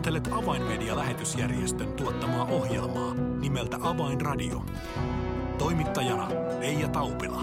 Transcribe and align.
Kuuntelet 0.00 0.28
Avainmedia-lähetysjärjestön 0.32 1.92
tuottamaa 1.92 2.44
ohjelmaa 2.44 3.14
nimeltä 3.14 3.76
Avainradio. 3.82 4.64
Toimittajana 5.58 6.28
Leija 6.60 6.88
Taupila. 6.88 7.42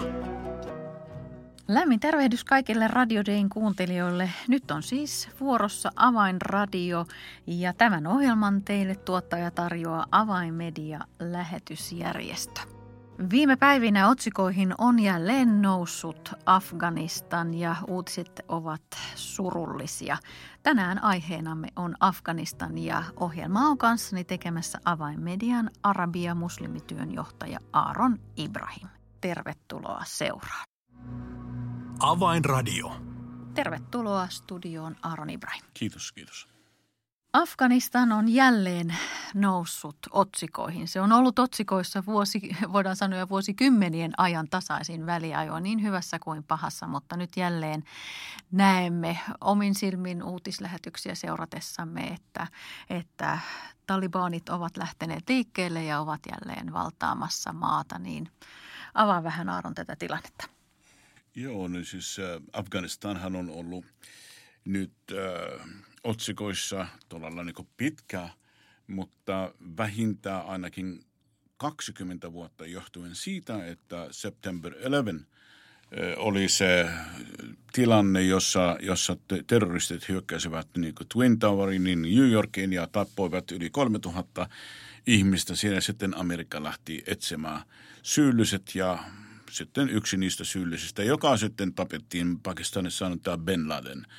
Lämmin 1.68 2.00
tervehdys 2.00 2.44
kaikille 2.44 2.88
Radio 2.88 3.22
Dayn 3.26 3.48
kuuntelijoille. 3.48 4.30
Nyt 4.48 4.70
on 4.70 4.82
siis 4.82 5.28
vuorossa 5.40 5.92
Avainradio 5.96 7.06
ja 7.46 7.72
tämän 7.72 8.06
ohjelman 8.06 8.62
teille 8.62 8.94
tuottaja 8.94 9.50
tarjoaa 9.50 10.06
Avainmedia-lähetysjärjestö. 10.10 12.77
Viime 13.30 13.56
päivinä 13.56 14.08
otsikoihin 14.08 14.74
on 14.78 14.98
jälleen 15.00 15.62
noussut 15.62 16.32
Afganistan 16.46 17.54
ja 17.54 17.76
uutiset 17.88 18.40
ovat 18.48 18.82
surullisia. 19.14 20.16
Tänään 20.62 21.04
aiheenamme 21.04 21.68
on 21.76 21.94
Afganistan 22.00 22.78
ja 22.78 23.04
ohjelma 23.16 23.60
on 23.60 23.78
kanssani 23.78 24.24
tekemässä 24.24 24.78
avainmedian 24.84 25.70
arabia 25.82 26.34
muslimityön 26.34 27.14
johtaja 27.14 27.58
Aaron 27.72 28.18
Ibrahim. 28.36 28.88
Tervetuloa 29.20 30.02
seuraan. 30.06 30.64
Avainradio. 32.00 32.92
Tervetuloa 33.54 34.28
studioon 34.28 34.96
Aaron 35.02 35.30
Ibrahim. 35.30 35.64
Kiitos, 35.74 36.12
kiitos. 36.12 36.57
Afganistan 37.42 38.12
on 38.12 38.28
jälleen 38.28 38.96
noussut 39.34 39.98
otsikoihin. 40.10 40.88
Se 40.88 41.00
on 41.00 41.12
ollut 41.12 41.38
otsikoissa 41.38 42.06
vuosi, 42.06 42.40
voidaan 42.72 42.96
sanoa 42.96 43.28
vuosikymmenien 43.28 44.12
ajan 44.16 44.48
tasaisin 44.48 45.06
väliajoin 45.06 45.62
niin 45.62 45.82
hyvässä 45.82 46.18
kuin 46.18 46.44
pahassa, 46.44 46.86
mutta 46.86 47.16
nyt 47.16 47.36
jälleen 47.36 47.84
näemme 48.52 49.18
omin 49.40 49.74
silmin 49.74 50.22
uutislähetyksiä 50.22 51.14
seuratessamme, 51.14 52.00
että, 52.06 52.46
että 52.90 53.38
talibanit 53.86 54.48
ovat 54.48 54.76
lähteneet 54.76 55.28
liikkeelle 55.28 55.84
ja 55.84 56.00
ovat 56.00 56.20
jälleen 56.30 56.72
valtaamassa 56.72 57.52
maata, 57.52 57.98
niin 57.98 58.30
avaa 58.94 59.22
vähän 59.22 59.48
Aaron 59.48 59.74
tätä 59.74 59.96
tilannetta. 59.96 60.48
Joo, 61.34 61.68
niin 61.68 61.84
siis 61.84 62.18
äh, 62.18 62.42
Afganistanhan 62.52 63.36
on 63.36 63.50
ollut 63.50 63.84
nyt 64.64 64.92
äh, 65.12 65.87
otsikoissa 66.08 66.86
todella 67.08 67.44
niin 67.44 67.68
pitkä, 67.76 68.28
mutta 68.86 69.54
vähintään 69.76 70.46
ainakin 70.46 71.00
20 71.56 72.32
vuotta 72.32 72.66
johtuen 72.66 73.14
siitä, 73.14 73.66
että 73.66 74.08
September 74.10 74.72
11 74.72 75.38
oli 76.16 76.48
se 76.48 76.88
tilanne, 77.72 78.22
jossa, 78.22 78.76
jossa 78.80 79.16
terroristit 79.46 80.08
hyökkäsivät 80.08 80.68
niin 80.76 80.94
Twin 81.12 81.38
Towerin 81.38 81.84
niin 81.84 82.02
New 82.02 82.30
Yorkiin 82.30 82.72
ja 82.72 82.86
tappoivat 82.86 83.50
yli 83.50 83.70
3000 83.70 84.48
ihmistä. 85.06 85.56
Siinä 85.56 85.80
sitten 85.80 86.16
Amerikka 86.16 86.62
lähti 86.62 87.02
etsimään 87.06 87.62
syylliset 88.02 88.74
ja 88.74 88.98
sitten 89.50 89.90
yksi 89.90 90.16
niistä 90.16 90.44
syyllisistä, 90.44 91.02
joka 91.02 91.36
sitten 91.36 91.74
tapettiin 91.74 92.40
Pakistanissa, 92.40 93.06
on 93.06 93.20
tämä 93.20 93.38
Ben 93.38 93.68
Laden– 93.68 94.06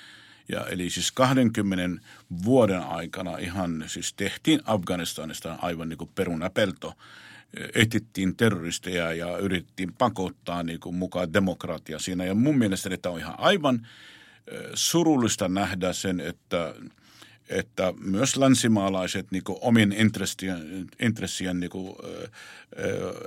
ja 0.49 0.65
eli 0.65 0.89
siis 0.89 1.11
20 1.11 2.05
vuoden 2.45 2.83
aikana 2.83 3.37
ihan 3.37 3.83
siis 3.87 4.13
tehtiin 4.13 4.61
Afganistanista 4.65 5.57
aivan 5.61 5.89
niin 5.89 5.97
kuin 5.97 6.11
perunapelto. 6.15 6.93
Etittiin 7.75 8.35
terroristeja 8.35 9.13
ja 9.13 9.37
yritettiin 9.37 9.93
pakottaa 9.93 10.63
niin 10.63 10.79
kuin 10.79 10.95
mukaan 10.95 11.33
demokratia 11.33 11.99
siinä. 11.99 12.25
Ja 12.25 12.35
mun 12.35 12.57
mielestä 12.57 12.89
tämä 13.01 13.13
on 13.13 13.19
ihan 13.19 13.35
aivan 13.37 13.87
surullista 14.73 15.49
nähdä 15.49 15.93
sen, 15.93 16.19
että 16.19 16.75
että 17.49 17.93
myös 17.99 18.37
länsimaalaiset 18.37 19.31
niin 19.31 19.43
omien 19.47 19.91
intressien, 19.91 20.87
intressien 20.99 21.59
niin 21.59 21.69
kuin, 21.69 21.95
ä, 22.05 22.29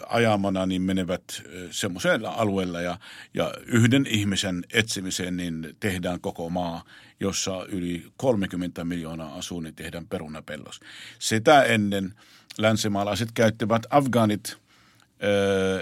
ajamana 0.06 0.66
niin 0.66 0.82
menevät 0.82 1.22
semmoisella 1.70 2.30
alueella 2.30 2.80
ja, 2.80 2.98
ja 3.34 3.54
yhden 3.66 4.06
ihmisen 4.06 4.64
etsimiseen 4.72 5.36
niin 5.36 5.76
tehdään 5.80 6.20
koko 6.20 6.50
maa, 6.50 6.84
jossa 7.20 7.66
yli 7.68 8.06
30 8.16 8.84
miljoonaa 8.84 9.34
asuu, 9.34 9.60
niin 9.60 9.74
tehdään 9.74 10.06
perunapellos. 10.06 10.80
Sitä 11.18 11.62
ennen 11.62 12.14
länsimaalaiset 12.58 13.28
käyttivät 13.34 13.82
afgaanit 13.90 14.56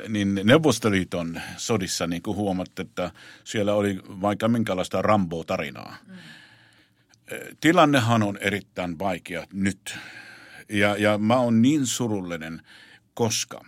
niin 0.08 0.40
Neuvostoliiton 0.44 1.40
sodissa 1.56 2.06
niin 2.06 2.22
kuin 2.22 2.36
huomatte, 2.36 2.82
että 2.82 3.10
siellä 3.44 3.74
oli 3.74 4.00
vaikka 4.06 4.48
minkälaista 4.48 5.02
Rambo-tarinaa. 5.02 5.96
Mm 6.06 6.14
tilannehan 7.60 8.22
on 8.22 8.36
erittäin 8.36 8.98
vaikea 8.98 9.46
nyt. 9.52 9.98
Ja, 10.68 10.96
ja 10.96 11.18
mä 11.18 11.36
oon 11.36 11.62
niin 11.62 11.86
surullinen, 11.86 12.62
koska 13.14 13.64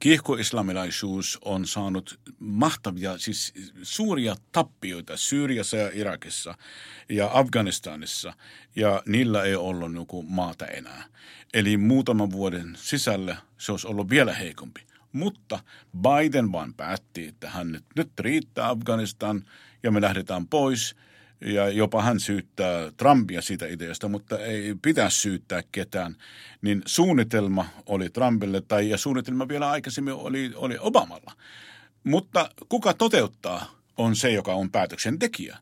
kiihkoislamilaisuus 0.00 1.38
on 1.44 1.66
saanut 1.66 2.20
mahtavia, 2.38 3.18
siis 3.18 3.54
suuria 3.82 4.36
tappioita 4.52 5.16
Syyriassa 5.16 5.76
ja 5.76 5.90
Irakissa 5.94 6.54
ja 7.08 7.30
Afganistanissa, 7.32 8.32
ja 8.76 9.02
niillä 9.06 9.42
ei 9.42 9.54
ollut 9.54 9.94
joku 9.94 10.22
maata 10.22 10.66
enää. 10.66 11.04
Eli 11.54 11.76
muutaman 11.76 12.30
vuoden 12.30 12.76
sisällä 12.76 13.36
se 13.58 13.72
olisi 13.72 13.86
ollut 13.86 14.10
vielä 14.10 14.34
heikompi. 14.34 14.86
Mutta 15.12 15.58
Biden 15.96 16.52
vaan 16.52 16.74
päätti, 16.74 17.26
että 17.26 17.50
hän 17.50 17.72
nyt, 17.72 17.84
nyt 17.96 18.20
riittää 18.20 18.68
Afganistan 18.68 19.44
ja 19.82 19.90
me 19.90 20.00
lähdetään 20.00 20.46
pois– 20.46 20.94
ja 21.40 21.68
jopa 21.68 22.02
hän 22.02 22.20
syyttää 22.20 22.92
Trumpia 22.96 23.42
siitä 23.42 23.66
ideasta, 23.66 24.08
mutta 24.08 24.38
ei 24.38 24.74
pitäisi 24.82 25.20
syyttää 25.20 25.62
ketään, 25.72 26.16
niin 26.62 26.82
suunnitelma 26.86 27.66
oli 27.86 28.10
Trumpille 28.10 28.60
tai 28.60 28.90
ja 28.90 28.98
suunnitelma 28.98 29.48
vielä 29.48 29.70
aikaisemmin 29.70 30.14
oli, 30.14 30.52
oli 30.54 30.76
Obamalla. 30.80 31.32
Mutta 32.04 32.50
kuka 32.68 32.94
toteuttaa 32.94 33.74
on 33.96 34.16
se, 34.16 34.30
joka 34.30 34.54
on 34.54 34.70
päätöksentekijä. 34.70 35.58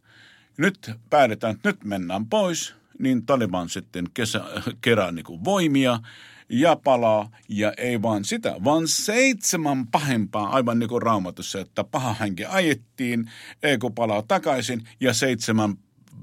Nyt 0.57 0.91
päätetään, 1.11 1.55
että 1.55 1.69
nyt 1.69 1.85
mennään 1.85 2.27
pois, 2.27 2.75
niin 2.99 3.27
Taliban 3.27 3.69
sitten 3.69 4.05
kesä, 4.15 4.45
kerää 4.81 5.13
niin 5.13 5.25
kuin 5.25 5.45
voimia 5.45 6.01
ja 6.49 6.77
palaa, 6.77 7.31
ja 7.49 7.73
ei 7.77 8.03
vaan 8.03 8.25
sitä, 8.25 8.57
vaan 8.65 8.89
seitsemän 8.89 9.87
pahempaa, 9.87 10.49
aivan 10.49 10.79
niin 10.79 10.89
kuin 10.89 11.03
raamatussa, 11.03 11.61
että 11.61 11.85
paha 11.85 12.15
henki 12.15 12.45
ajettiin, 12.45 13.31
ei 13.63 13.79
kun 13.79 13.95
palaa 13.95 14.23
takaisin, 14.23 14.89
ja 15.01 15.15
seitsemän 15.15 15.75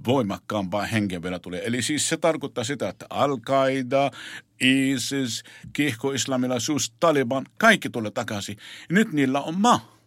voimakkaampaa 0.08 0.86
henkeä 0.86 1.22
vielä 1.22 1.40
tulee. 1.40 1.62
Eli 1.66 1.82
siis 1.82 2.10
se 2.10 2.18
tarkoittaa 2.18 2.64
sitä, 2.64 2.90
että 2.90 3.06
Al-Qaida, 3.10 4.18
ISIS, 4.62 5.44
kihko-islamilaisuus, 5.74 6.94
Taliban, 7.00 7.46
kaikki 7.58 7.90
tulee 7.90 8.12
takaisin. 8.12 8.58
Nyt 8.90 9.14
niillä 9.14 9.42
on 9.42 9.62
maa. 9.62 9.98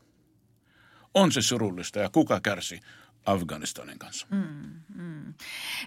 On 1.14 1.32
se 1.32 1.42
surullista 1.42 1.98
ja 1.98 2.10
kuka 2.10 2.40
kärsi? 2.40 2.80
Afganistanin 3.26 3.98
kanssa. 3.98 4.26
Mm. 4.30 4.85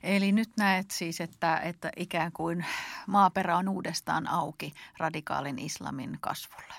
Eli 0.04 0.32
nyt 0.32 0.50
näet 0.58 0.92
siis, 0.92 1.22
että, 1.22 1.58
että 1.58 1.92
ikään 1.98 2.32
kuin 2.32 2.66
maaperä 3.08 3.58
on 3.58 3.70
uudestaan 3.70 4.28
auki 4.28 4.74
radikaalin 4.98 5.60
islamin 5.60 6.18
kasvulle. 6.22 6.74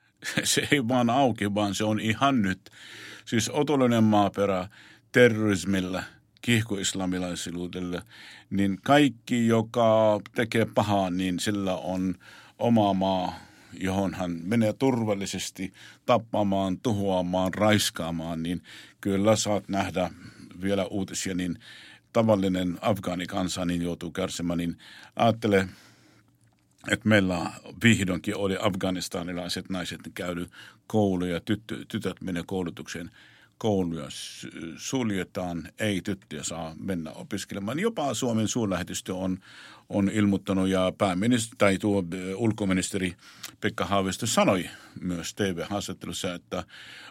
Se 0.44 0.68
ei 0.70 0.88
vaan 0.88 1.10
auki, 1.10 1.54
vaan 1.54 1.74
se 1.74 1.84
on 1.84 2.00
ihan 2.00 2.42
nyt. 2.42 2.70
Siis 3.24 3.48
otollinen 3.48 4.04
maaperä 4.04 4.68
terrorismilla, 5.12 6.02
kiihkoislamilaisuudelle, 6.42 8.02
niin 8.50 8.78
kaikki, 8.84 9.46
joka 9.46 10.20
tekee 10.34 10.66
pahaa, 10.74 11.10
niin 11.10 11.40
sillä 11.40 11.76
on 11.76 12.14
oma 12.58 12.94
maa, 12.94 13.34
johon 13.72 14.14
hän 14.14 14.40
menee 14.42 14.72
turvallisesti 14.72 15.72
tappamaan, 16.06 16.80
tuhoamaan, 16.80 17.54
raiskaamaan, 17.54 18.42
niin 18.42 18.62
kyllä 19.00 19.36
saat 19.36 19.68
nähdä 19.68 20.10
vielä 20.62 20.86
uutisia, 20.86 21.34
niin 21.34 21.58
tavallinen 22.12 22.78
afgaanikansa 22.80 23.64
niin 23.64 23.82
joutuu 23.82 24.10
kärsimään, 24.10 24.58
niin 24.58 24.78
ajattele, 25.16 25.68
että 26.90 27.08
meillä 27.08 27.50
vihdoinkin 27.84 28.36
oli 28.36 28.56
afganistanilaiset 28.60 29.70
naiset 29.70 30.00
käydy 30.14 30.46
kouluja, 30.86 31.40
tyttö, 31.40 31.84
tytöt 31.88 32.20
menee 32.20 32.42
koulutukseen– 32.46 33.10
kouluja 33.62 34.06
suljetaan, 34.76 35.68
ei 35.78 36.00
tyttöjä 36.00 36.42
saa 36.42 36.74
mennä 36.78 37.10
opiskelemaan. 37.10 37.78
Jopa 37.78 38.14
Suomen 38.14 38.48
suurlähetystö 38.48 39.14
on, 39.14 39.38
on 39.88 40.10
ilmoittanut 40.12 40.68
ja 40.68 40.92
pääministeri 40.98 41.56
tai 41.58 41.78
tuo 41.78 42.04
ulkoministeri 42.36 43.16
Pekka 43.60 43.84
Haavisto 43.84 44.26
sanoi 44.26 44.70
myös 45.00 45.34
TV-haastattelussa, 45.34 46.34
että 46.34 46.64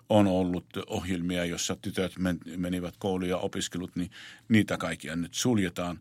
on 0.09 0.27
ollut 0.27 0.65
ohjelmia, 0.87 1.45
jossa 1.45 1.75
tytöt 1.81 2.13
menivät 2.57 2.93
kouluja 2.99 3.29
ja 3.29 3.37
opiskelut, 3.37 3.95
niin 3.95 4.11
niitä 4.49 4.77
kaikkia 4.77 5.15
nyt 5.15 5.33
suljetaan. 5.33 5.99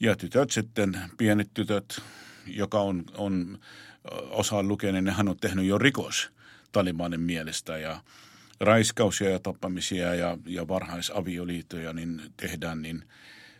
Ja 0.00 0.16
tytöt 0.16 0.50
sitten, 0.50 0.98
pienet 1.18 1.50
tytöt, 1.54 2.02
joka 2.46 2.80
on, 2.80 3.04
on 3.14 3.58
osa 4.30 4.62
lukenut, 4.62 5.04
niin 5.04 5.14
hän 5.14 5.28
on 5.28 5.36
tehnyt 5.40 5.64
jo 5.64 5.78
rikos 5.78 6.30
Talibanin 6.72 7.20
mielestä 7.20 7.78
ja– 7.78 8.00
raiskausia 8.60 9.30
ja 9.30 9.38
tappamisia 9.38 10.14
ja, 10.14 10.38
ja 10.46 10.68
varhaisavioliittoja 10.68 11.92
niin 11.92 12.22
tehdään, 12.36 12.82
niin 12.82 13.04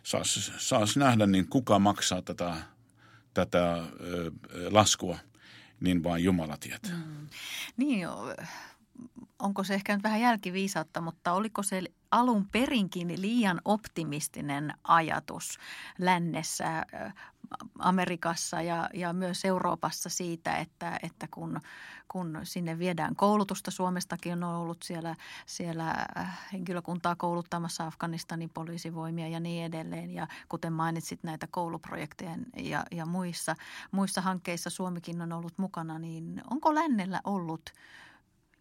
saas, 0.03 0.51
saas 0.57 0.97
nähdä, 0.97 1.27
niin 1.27 1.47
kuka 1.47 1.79
maksaa 1.79 2.21
tätä, 2.21 2.55
tätä 3.33 3.73
ö, 3.73 4.31
laskua, 4.69 5.17
niin 5.79 6.03
vain 6.03 6.23
Jumala 6.23 6.57
tietää. 6.57 6.91
Mm. 6.91 7.27
Niin, 7.77 8.07
onko 9.39 9.63
se 9.63 9.73
ehkä 9.73 9.95
nyt 9.95 10.03
vähän 10.03 10.21
jälkiviisautta, 10.21 11.01
mutta 11.01 11.33
oliko 11.33 11.63
se 11.63 11.83
alun 12.11 12.47
perinkin 12.51 13.21
liian 13.21 13.61
optimistinen 13.65 14.73
ajatus 14.83 15.57
lännessä, 15.99 16.85
Amerikassa 17.79 18.61
ja, 18.61 18.89
ja 18.93 19.13
myös 19.13 19.45
Euroopassa 19.45 20.09
siitä, 20.09 20.57
että, 20.57 20.99
että 21.03 21.27
kun, 21.31 21.61
kun 22.07 22.39
sinne 22.43 22.79
viedään 22.79 23.15
koulutusta, 23.15 23.71
Suomestakin 23.71 24.43
on 24.43 24.55
ollut 24.55 24.83
siellä, 24.83 25.15
siellä 25.45 25.95
henkilökuntaa 26.53 27.15
kouluttamassa 27.15 27.87
Afganistanin 27.87 28.49
poliisivoimia 28.49 29.27
ja 29.27 29.39
niin 29.39 29.65
edelleen. 29.65 30.11
Ja 30.11 30.27
kuten 30.49 30.73
mainitsit 30.73 31.23
näitä 31.23 31.47
kouluprojekteja 31.51 32.35
ja, 32.57 32.83
ja 32.91 33.05
muissa, 33.05 33.55
muissa 33.91 34.21
hankkeissa 34.21 34.69
Suomikin 34.69 35.21
on 35.21 35.33
ollut 35.33 35.57
mukana, 35.57 35.99
niin 35.99 36.41
onko 36.49 36.75
lännellä 36.75 37.21
ollut– 37.25 37.61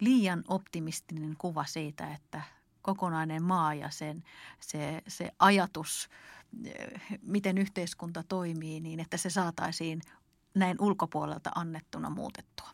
liian 0.00 0.44
optimistinen 0.48 1.34
kuva 1.38 1.64
siitä, 1.64 2.14
että 2.14 2.42
kokonainen 2.82 3.42
maa 3.42 3.74
ja 3.74 3.90
sen, 3.90 4.22
se, 4.60 5.02
se 5.08 5.30
ajatus, 5.38 6.08
miten 7.22 7.58
yhteiskunta 7.58 8.22
toimii, 8.22 8.80
niin 8.80 9.00
että 9.00 9.16
se 9.16 9.30
saataisiin 9.30 10.02
näin 10.54 10.76
ulkopuolelta 10.80 11.50
annettuna 11.54 12.10
muutettua? 12.10 12.70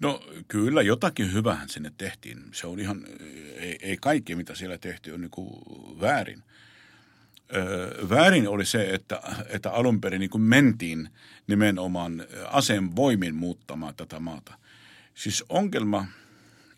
No 0.00 0.20
kyllä 0.48 0.82
jotakin 0.82 1.32
hyvähän 1.32 1.68
sinne 1.68 1.92
tehtiin. 1.98 2.44
Se 2.52 2.66
on 2.66 2.80
ihan, 2.80 3.06
ei, 3.56 3.78
ei 3.82 3.96
kaikki 3.96 4.34
mitä 4.34 4.54
siellä 4.54 4.78
tehtiin 4.78 5.14
on 5.14 5.20
niin 5.20 5.30
kuin 5.30 5.50
väärin. 6.00 6.42
Öö, 7.54 8.08
väärin 8.08 8.48
oli 8.48 8.66
se, 8.66 8.90
että, 8.90 9.22
että 9.48 9.70
alun 9.70 10.00
perin 10.00 10.20
niin 10.20 10.30
kuin 10.30 10.42
mentiin 10.42 11.08
nimenomaan 11.46 12.26
aseen 12.46 12.96
voimin 12.96 13.34
muuttamaan 13.34 13.94
tätä 13.94 14.20
maata. 14.20 14.54
Siis 15.14 15.44
ongelma– 15.48 16.06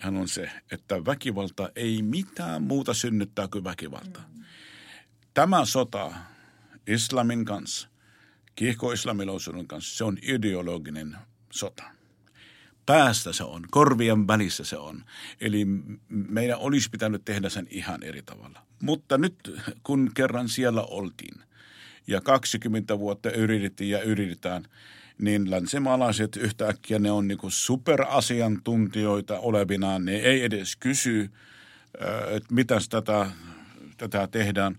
hän 0.03 0.17
on 0.17 0.29
se, 0.29 0.51
että 0.71 1.05
väkivalta 1.07 1.71
ei 1.77 2.03
mitään 2.03 2.63
muuta 2.63 2.95
synnyttää 2.95 3.49
kuin 3.49 3.65
väkivalta. 3.65 4.21
Mm. 4.35 4.45
Tämä 5.35 5.65
sota 5.65 6.13
islamin 6.87 7.45
kanssa, 7.45 7.89
kiihko-islamilaisuuden 8.55 9.67
kanssa, 9.67 9.97
se 9.97 10.05
on 10.05 10.19
ideologinen 10.23 11.17
sota. 11.51 11.83
Päästä 12.87 13.33
se 13.33 13.45
on, 13.45 13.65
korvien 13.71 14.29
välissä 14.29 14.65
se 14.65 14.77
on. 14.77 15.05
Eli 15.41 15.67
meidän 16.09 16.59
olisi 16.59 16.91
pitänyt 16.91 17.25
tehdä 17.25 17.49
sen 17.49 17.67
ihan 17.71 18.03
eri 18.03 18.23
tavalla. 18.23 18.63
Mutta 18.83 19.19
nyt 19.19 19.37
kun 19.83 20.11
kerran 20.15 20.49
siellä 20.49 20.83
oltiin 20.83 21.43
ja 22.07 22.21
20 22.21 22.99
vuotta 22.99 23.31
yritettiin 23.31 23.91
ja 23.91 24.03
yritetään– 24.03 24.65
niin 25.19 25.51
länsimaalaiset 25.51 26.37
yhtäkkiä 26.37 26.99
ne 26.99 27.11
on 27.11 27.29
niinku 27.29 27.51
superasiantuntijoita 27.51 29.39
olevinaan. 29.39 30.05
Ne 30.05 30.17
ei 30.17 30.45
edes 30.45 30.77
kysy, 30.77 31.31
että 32.31 32.55
mitä 32.55 32.79
tätä, 32.91 33.31
tätä 33.97 34.27
tehdään. 34.27 34.79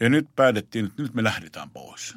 Ja 0.00 0.08
nyt 0.08 0.26
päätettiin, 0.36 0.86
että 0.86 1.02
nyt 1.02 1.14
me 1.14 1.24
lähdetään 1.24 1.70
pois. 1.70 2.14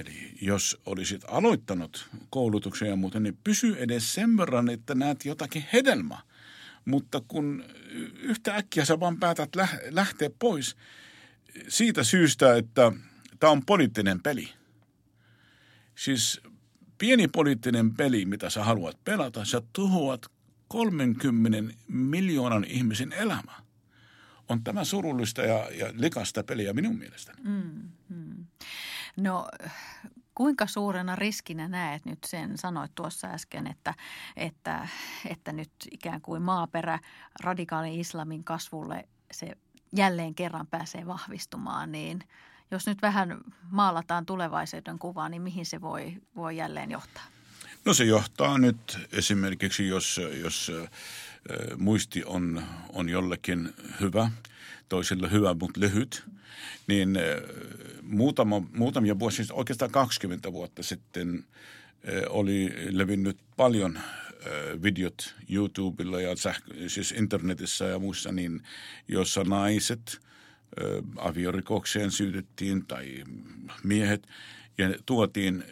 Eli 0.00 0.32
jos 0.40 0.80
olisit 0.86 1.22
aloittanut 1.28 2.08
koulutuksen 2.30 2.88
ja 2.88 2.96
muuten, 2.96 3.22
niin 3.22 3.38
pysy 3.44 3.76
edes 3.78 4.14
sen 4.14 4.36
verran, 4.36 4.68
että 4.68 4.94
näet 4.94 5.24
jotakin 5.24 5.64
hedelmää. 5.72 6.20
Mutta 6.84 7.22
kun 7.28 7.64
yhtäkkiä 8.20 8.84
sä 8.84 9.00
vaan 9.00 9.20
päätät 9.20 9.50
lähteä 9.90 10.30
pois 10.38 10.76
siitä 11.68 12.04
syystä, 12.04 12.56
että 12.56 12.92
tämä 13.40 13.50
on 13.50 13.66
poliittinen 13.66 14.22
peli– 14.22 14.48
Siis 15.96 16.40
pieni 16.98 17.28
poliittinen 17.28 17.94
peli, 17.94 18.24
mitä 18.24 18.50
sä 18.50 18.64
haluat 18.64 19.04
pelata, 19.04 19.44
sä 19.44 19.62
tuhoat 19.72 20.26
30 20.68 21.74
miljoonan 21.88 22.64
ihmisen 22.64 23.12
elämä. 23.12 23.52
On 24.48 24.64
tämä 24.64 24.84
surullista 24.84 25.42
ja, 25.42 25.70
ja 25.70 25.92
likasta 25.92 26.44
peliä 26.44 26.72
minun 26.72 26.98
mielestäni. 26.98 27.42
Mm, 27.42 27.88
mm. 28.08 28.46
No 29.16 29.48
kuinka 30.34 30.66
suurena 30.66 31.16
riskinä 31.16 31.68
näet 31.68 32.04
nyt 32.04 32.18
sen, 32.26 32.58
sanoit 32.58 32.94
tuossa 32.94 33.28
äsken, 33.28 33.66
että, 33.66 33.94
että, 34.36 34.88
että 35.26 35.52
nyt 35.52 35.72
ikään 35.90 36.20
kuin 36.20 36.42
maaperä 36.42 36.98
radikaali 37.40 38.00
islamin 38.00 38.44
kasvulle 38.44 39.08
se 39.32 39.56
jälleen 39.96 40.34
kerran 40.34 40.66
pääsee 40.66 41.06
vahvistumaan, 41.06 41.92
niin– 41.92 42.20
jos 42.70 42.86
nyt 42.86 43.02
vähän 43.02 43.40
maalataan 43.70 44.26
tulevaisuuden 44.26 44.98
kuvaa, 44.98 45.28
niin 45.28 45.42
mihin 45.42 45.66
se 45.66 45.80
voi, 45.80 46.16
voi 46.36 46.56
jälleen 46.56 46.90
johtaa? 46.90 47.24
No 47.84 47.94
se 47.94 48.04
johtaa 48.04 48.58
nyt 48.58 48.98
esimerkiksi, 49.12 49.88
jos, 49.88 50.20
jos 50.42 50.72
muisti 51.76 52.24
on, 52.24 52.62
on 52.92 53.08
jollekin 53.08 53.74
hyvä, 54.00 54.30
toiselle 54.88 55.30
hyvä, 55.30 55.54
mutta 55.54 55.80
lyhyt, 55.80 56.24
niin 56.86 57.18
muutama, 58.02 58.62
muutamia 58.72 59.18
vuosia, 59.18 59.36
siis 59.36 59.50
oikeastaan 59.50 59.90
20 59.90 60.52
vuotta 60.52 60.82
sitten 60.82 61.44
oli 62.28 62.74
levinnyt 62.90 63.38
paljon 63.56 63.98
videot 64.82 65.34
YouTubella 65.50 66.20
ja 66.20 66.36
sähkö, 66.36 66.74
siis 66.88 67.12
internetissä 67.12 67.84
ja 67.84 67.98
muissa, 67.98 68.32
niin 68.32 68.62
jossa 69.08 69.44
naiset– 69.44 70.20
aviorikokseen 71.16 72.10
syytettiin 72.10 72.86
tai 72.86 73.24
miehet 73.84 74.26
ja 74.78 74.94
tuotiin 75.06 75.64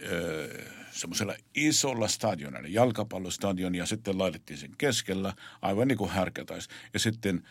semmoisella 0.90 1.34
isolla 1.54 2.08
stadionilla, 2.08 2.68
jalkapallostadion 2.68 3.74
ja 3.74 3.86
sitten 3.86 4.18
laitettiin 4.18 4.58
sen 4.58 4.70
keskellä 4.78 5.32
aivan 5.62 5.88
niin 5.88 5.98
kuin 5.98 6.10
härkätäisi. 6.10 6.68
Ja 6.92 6.98
sitten 6.98 7.42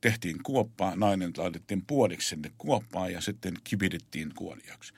tehtiin 0.00 0.42
kuoppa, 0.42 0.92
nainen 0.96 1.32
laitettiin 1.36 1.82
puoliksi 1.86 2.28
sinne 2.28 2.52
kuoppaan 2.58 3.12
ja 3.12 3.20
sitten 3.20 3.54
kibidettiin 3.64 4.32
kuoliaksi. 4.34 4.92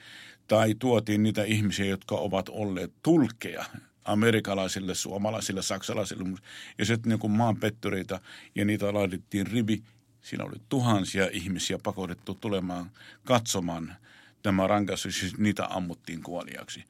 Tai 0.49 0.75
tuotiin 0.79 1.23
niitä 1.23 1.45
ihmisiä, 1.45 1.87
jotka 1.87 2.15
ovat 2.15 2.49
olleet 2.49 2.93
tulkeja 3.03 3.65
amerikalaisille, 4.05 4.95
suomalaisille, 4.95 5.63
saksalaisille 5.63 6.39
ja 6.79 6.85
sitten 6.85 7.19
niin 7.23 7.31
maanpettureita 7.31 8.21
ja 8.55 8.65
niitä 8.65 8.95
laitettiin 8.95 9.47
rivi 9.47 9.83
Siinä 10.25 10.45
oli 10.45 10.57
tuhansia 10.69 11.29
ihmisiä 11.33 11.79
pakotettu 11.83 12.35
tulemaan 12.35 12.91
katsomaan 13.25 13.97
tämä 14.43 14.67
rangaistus, 14.67 15.21
siis 15.21 15.39
niitä 15.39 15.67
ammuttiin 15.71 16.23
kuoliaksi. 16.23 16.85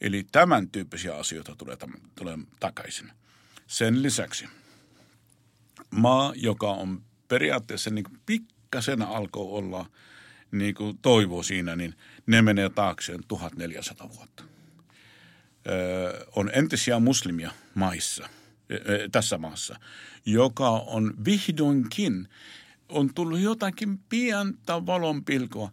Eli 0.00 0.26
tämän 0.32 0.68
tyyppisiä 0.68 1.16
asioita 1.16 1.56
tulee, 1.56 1.76
tulee 2.14 2.38
takaisin. 2.60 3.12
Sen 3.66 4.02
lisäksi 4.02 4.48
maa, 5.90 6.32
joka 6.36 6.70
on 6.70 7.02
periaatteessa 7.28 7.90
niin 7.90 8.04
pikkasen 8.26 9.02
alkoi 9.02 9.46
olla 9.48 9.86
niin 10.52 10.74
kuin 10.74 10.98
toivo 10.98 11.42
siinä, 11.42 11.76
niin 11.76 11.94
ne 12.26 12.42
menee 12.42 12.68
taakseen 12.68 13.20
1400 13.28 14.10
vuotta. 14.16 14.44
Öö, 15.68 16.26
on 16.36 16.50
entisiä 16.54 16.98
muslimia 16.98 17.50
maissa, 17.74 18.28
tässä 19.12 19.38
maassa, 19.38 19.80
joka 20.26 20.70
on 20.70 21.14
vihdoinkin 21.24 22.28
on 22.90 23.14
tullut 23.14 23.38
jotakin 23.38 23.98
pientä 24.08 24.86
valonpilkoa. 24.86 25.70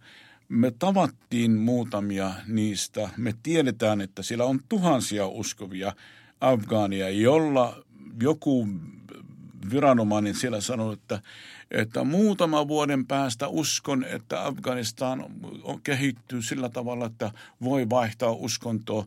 Me 0.49 0.71
tavattiin 0.79 1.51
muutamia 1.51 2.31
niistä. 2.47 3.09
Me 3.17 3.33
tiedetään, 3.43 4.01
että 4.01 4.23
siellä 4.23 4.45
on 4.45 4.59
tuhansia 4.69 5.27
uskovia 5.27 5.93
afgaania, 6.41 7.09
jolla 7.09 7.83
joku 8.21 8.67
viranomainen 9.71 10.35
siellä 10.35 10.61
sanoi, 10.61 10.93
että, 10.93 11.21
että 11.71 12.03
muutama 12.03 12.67
vuoden 12.67 13.05
päästä 13.05 13.47
uskon, 13.47 14.03
että 14.03 14.45
Afganistan 14.45 15.25
on 15.63 15.81
kehittyy 15.81 16.41
sillä 16.41 16.69
tavalla, 16.69 17.05
että 17.05 17.31
voi 17.63 17.89
vaihtaa 17.89 18.31
uskontoa 18.31 19.05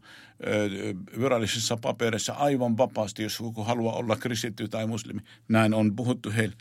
virallisissa 1.21 1.77
papereissa 1.77 2.33
aivan 2.33 2.77
vapaasti, 2.77 3.23
jos 3.23 3.41
joku 3.41 3.65
haluaa 3.65 3.97
olla 3.97 4.17
kristitty 4.17 4.69
tai 4.69 4.87
muslimi. 4.87 5.21
Näin 5.49 5.75
on 5.75 5.97
puhuttu 5.97 6.31
heille. 6.37 6.57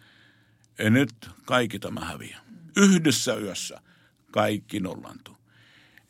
Ja 0.80 0.90
nyt 0.90 1.30
kaikki 1.46 1.80
tämä 1.80 2.06
häviää. 2.06 2.42
Yhdessä 2.78 3.36
yössä 3.36 3.82
kaikki 4.32 4.80
nollantuu. 4.80 5.38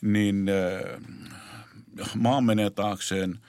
Niin 0.02 0.46
äh, 0.50 1.02
maa 2.16 2.42
menee 2.42 2.70
taakseen, 2.70 3.40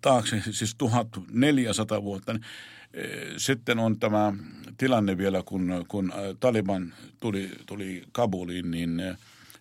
taakse 0.00 0.42
siis 0.50 0.74
1400 0.74 2.02
vuotta. 2.02 2.32
Niin, 2.32 2.44
äh, 2.44 3.34
sitten 3.36 3.78
on 3.78 3.98
tämä 3.98 4.32
tilanne 4.78 5.18
vielä, 5.18 5.42
kun, 5.46 5.84
kun 5.88 6.12
Taliban 6.40 6.94
tuli, 7.20 7.50
tuli 7.66 8.02
Kabuliin, 8.12 8.70
niin 8.70 9.00
äh, 9.00 9.18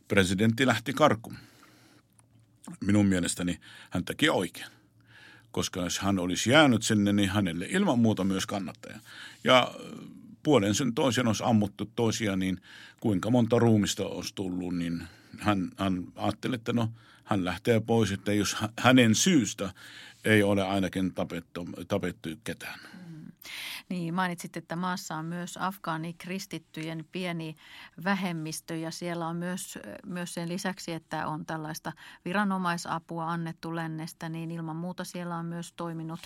presidentti 0.07 0.67
lähti 0.67 0.93
karkuun. 0.93 1.37
Minun 2.79 3.05
mielestäni 3.05 3.59
hän 3.89 4.05
teki 4.05 4.29
oikein 4.29 4.78
koska 5.51 5.79
jos 5.79 5.99
hän 5.99 6.19
olisi 6.19 6.51
jäänyt 6.51 6.83
sinne, 6.83 7.13
niin 7.13 7.29
hänelle 7.29 7.67
ilman 7.69 7.99
muuta 7.99 8.23
myös 8.23 8.45
kannattaja. 8.45 8.99
Ja 9.43 9.71
puolen 10.43 10.75
sen 10.75 10.93
toisen 10.93 11.27
olisi 11.27 11.43
ammuttu 11.45 11.91
toisia, 11.95 12.35
niin 12.35 12.61
kuinka 12.99 13.29
monta 13.29 13.59
ruumista 13.59 14.05
olisi 14.05 14.35
tullut, 14.35 14.77
niin 14.77 15.03
hän, 15.39 15.71
hän 15.77 16.03
ajatteli, 16.15 16.55
että 16.55 16.73
no 16.73 16.89
hän 17.23 17.45
lähtee 17.45 17.79
pois, 17.79 18.11
että 18.11 18.33
jos 18.33 18.55
hänen 18.79 19.15
syystä 19.15 19.73
ei 20.25 20.43
ole 20.43 20.63
ainakin 20.63 21.13
tapettu, 21.13 21.69
tapettu 21.87 22.29
ketään. 22.43 22.79
Niin, 23.89 24.13
mainitsit, 24.13 24.57
että 24.57 24.75
maassa 24.75 25.15
on 25.15 25.25
myös 25.25 25.57
afgaanikristittyjen 25.57 27.05
pieni 27.11 27.55
vähemmistö 28.03 28.75
ja 28.75 28.91
siellä 28.91 29.27
on 29.27 29.35
myös, 29.35 29.79
myös 30.05 30.33
sen 30.33 30.49
lisäksi, 30.49 30.93
että 30.93 31.27
on 31.27 31.45
tällaista 31.45 31.91
viranomaisapua 32.25 33.31
annettu 33.31 33.75
lännestä, 33.75 34.29
niin 34.29 34.51
ilman 34.51 34.75
muuta 34.75 35.03
siellä 35.03 35.35
on 35.35 35.45
myös 35.45 35.73
toiminut 35.73 36.19
ö, 36.21 36.23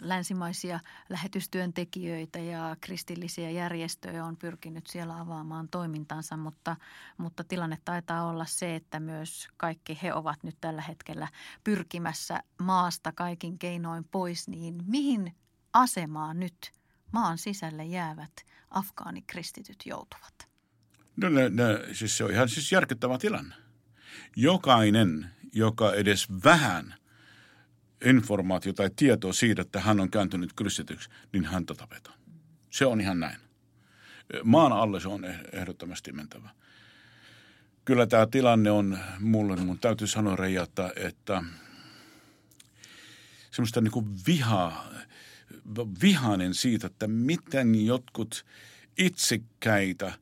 länsimaisia 0.00 0.80
lähetystyöntekijöitä 1.08 2.38
ja 2.38 2.76
kristillisiä 2.80 3.50
järjestöjä 3.50 4.24
on 4.24 4.36
pyrkinyt 4.36 4.86
siellä 4.86 5.20
avaamaan 5.20 5.68
toimintansa, 5.68 6.36
mutta, 6.36 6.76
mutta 7.18 7.44
tilanne 7.44 7.78
taitaa 7.84 8.28
olla 8.28 8.44
se, 8.44 8.76
että 8.76 9.00
myös 9.00 9.48
kaikki 9.56 9.98
he 10.02 10.14
ovat 10.14 10.42
nyt 10.42 10.56
tällä 10.60 10.82
hetkellä 10.82 11.28
pyrkimässä 11.64 12.42
maasta 12.58 13.12
kaikin 13.12 13.58
keinoin 13.58 14.04
pois, 14.04 14.48
niin 14.48 14.84
mihin 14.86 15.34
asemaa 15.72 16.34
nyt 16.34 16.72
maan 17.12 17.38
sisälle 17.38 17.84
jäävät 17.84 18.32
afgaanikristityt 18.70 19.86
joutuvat? 19.86 20.48
No 21.16 21.28
ne, 21.28 21.48
ne, 21.48 21.94
siis 21.94 22.16
se 22.16 22.24
on 22.24 22.30
ihan 22.30 22.48
siis 22.48 22.72
järkyttävä 22.72 23.18
tilanne. 23.18 23.54
Jokainen, 24.36 25.30
joka 25.52 25.94
edes 25.94 26.26
vähän 26.44 26.94
informaatio 28.04 28.72
tai 28.72 28.90
tietoa 28.96 29.32
siitä, 29.32 29.62
että 29.62 29.80
hän 29.80 30.00
on 30.00 30.10
kääntynyt 30.10 30.52
kristityksi, 30.52 31.10
niin 31.32 31.44
häntä 31.44 31.74
tapetaan. 31.74 32.18
Se 32.70 32.86
on 32.86 33.00
ihan 33.00 33.20
näin. 33.20 33.36
Maan 34.44 34.72
alle 34.72 35.00
se 35.00 35.08
on 35.08 35.24
eh, 35.24 35.40
ehdottomasti 35.52 36.12
mentävä. 36.12 36.50
Kyllä 37.84 38.06
tämä 38.06 38.26
tilanne 38.26 38.70
on 38.70 38.98
mulle, 39.20 39.56
mun 39.56 39.78
täytyy 39.78 40.06
sanoa 40.06 40.36
Reija, 40.36 40.62
että, 40.62 40.92
että 40.96 41.42
semmoista 43.50 43.80
niin 43.80 43.92
kuin 43.92 44.06
vihaa, 44.26 44.90
vihainen 46.02 46.54
siitä, 46.54 46.86
että 46.86 47.08
miten 47.08 47.86
jotkut 47.86 48.44
itsekkäitä 48.98 50.12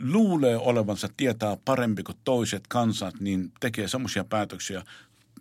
luulee 0.00 0.56
olevansa 0.56 1.08
tietää 1.16 1.56
parempi 1.64 2.02
kuin 2.02 2.18
toiset 2.24 2.66
kansat, 2.68 3.20
niin 3.20 3.52
tekee 3.60 3.88
semmoisia 3.88 4.24
päätöksiä 4.24 4.84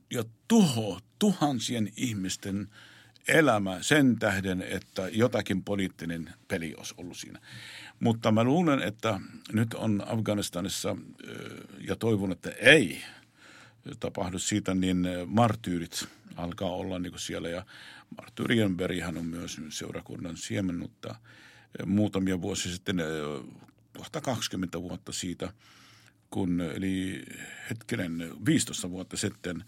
ja 0.09 0.23
tuho 0.47 0.99
tuhansien 1.19 1.91
ihmisten 1.97 2.67
elämä 3.27 3.77
sen 3.81 4.19
tähden, 4.19 4.61
että 4.61 5.09
jotakin 5.11 5.63
poliittinen 5.63 6.33
peli 6.47 6.75
olisi 6.77 6.93
ollut 6.97 7.17
siinä. 7.17 7.39
Mutta 7.99 8.31
mä 8.31 8.43
luulen, 8.43 8.81
että 8.81 9.19
nyt 9.53 9.73
on 9.73 10.03
Afganistanissa, 10.07 10.95
ja 11.87 11.95
toivon, 11.95 12.31
että 12.31 12.49
ei 12.49 13.01
tapahdu 13.99 14.39
siitä, 14.39 14.75
niin 14.75 15.07
martyyrit 15.25 16.07
alkaa 16.35 16.69
olla 16.69 16.99
niin 16.99 17.11
kuin 17.11 17.19
siellä. 17.19 17.49
Ja 17.49 17.65
Martyrien 18.17 18.77
verihän 18.77 19.17
on 19.17 19.25
myös 19.25 19.61
seurakunnan 19.69 20.37
siemen, 20.37 20.75
mutta 20.75 21.15
muutamia 21.85 22.41
vuosia 22.41 22.71
sitten, 22.71 23.01
kohta 23.97 24.21
20 24.21 24.81
vuotta 24.81 25.11
siitä, 25.11 25.53
kun, 26.29 26.61
eli 26.61 27.25
hetkinen, 27.69 28.31
15 28.45 28.89
vuotta 28.89 29.17
sitten 29.17 29.63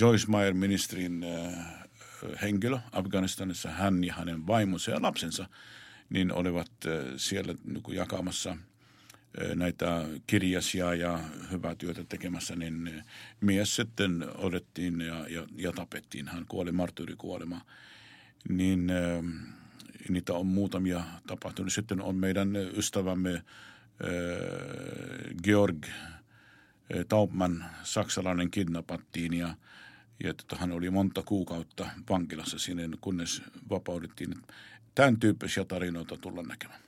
Joyce 0.00 0.30
Meyer 0.30 0.54
ministerin 0.54 1.24
henkilö 2.42 2.78
Afganistanissa, 2.92 3.70
hän 3.70 4.04
ja 4.04 4.14
hänen 4.14 4.46
vaimonsa 4.46 4.90
ja 4.90 5.02
lapsensa, 5.02 5.48
niin 6.10 6.32
olivat 6.32 6.72
siellä 7.16 7.54
niin 7.64 7.94
jakamassa– 7.96 8.56
näitä 9.54 10.08
kirjasia 10.26 10.94
ja 10.94 11.20
hyvää 11.50 11.74
työtä 11.74 12.04
tekemässä, 12.08 12.56
niin 12.56 13.04
mies 13.40 13.76
sitten 13.76 14.24
odettiin 14.34 15.00
ja, 15.00 15.28
ja, 15.28 15.46
ja 15.56 15.72
tapettiin. 15.72 16.28
Hän 16.28 16.44
kuoli 16.48 16.72
marttyyrikuolema. 16.72 17.60
Niin 18.48 18.92
niitä 20.08 20.34
on 20.34 20.46
muutamia 20.46 21.04
tapahtunut. 21.26 21.72
Sitten 21.72 22.00
on 22.00 22.16
meidän 22.16 22.56
ystävämme 22.56 23.42
Georg 25.42 25.86
Taubman, 27.08 27.64
saksalainen 27.82 28.50
kidnappattiin 28.50 29.34
ja, 29.34 29.54
ja 30.24 30.30
että 30.30 30.56
hän 30.56 30.72
oli 30.72 30.90
monta 30.90 31.22
kuukautta 31.22 31.86
vankilassa 32.10 32.58
sinne, 32.58 32.88
kunnes 33.00 33.42
vapaudettiin. 33.70 34.34
Tämän 34.94 35.20
tyyppisiä 35.20 35.64
tarinoita 35.64 36.16
tulla 36.16 36.42
näkemään. 36.42 36.87